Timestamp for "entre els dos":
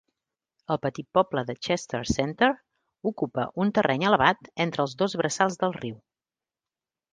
4.67-5.17